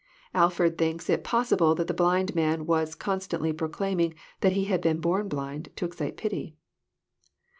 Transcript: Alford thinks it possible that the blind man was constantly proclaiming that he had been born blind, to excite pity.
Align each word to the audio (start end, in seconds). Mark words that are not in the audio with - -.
Alford 0.33 0.79
thinks 0.79 1.11
it 1.11 1.23
possible 1.23 1.75
that 1.75 1.85
the 1.85 1.93
blind 1.93 2.33
man 2.33 2.65
was 2.65 2.95
constantly 2.95 3.53
proclaiming 3.53 4.15
that 4.39 4.53
he 4.53 4.65
had 4.65 4.81
been 4.81 4.99
born 4.99 5.27
blind, 5.27 5.69
to 5.75 5.85
excite 5.85 6.17
pity. 6.17 6.55